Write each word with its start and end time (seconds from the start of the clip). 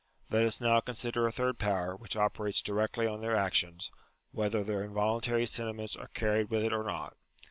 Let 0.31 0.45
us 0.45 0.59
now 0.59 0.79
consider 0.79 1.27
a 1.27 1.31
third 1.31 1.59
power 1.59 1.95
which 1.95 2.17
operates 2.17 2.63
directly 2.63 3.05
on 3.05 3.21
their 3.21 3.35
actions, 3.35 3.91
whether 4.31 4.63
their 4.63 4.83
involuntary 4.83 5.45
sentiments 5.45 5.95
are 5.95 6.07
carried 6.07 6.49
with 6.49 6.63
it 6.63 6.73
or 6.73 6.83
not. 6.83 7.15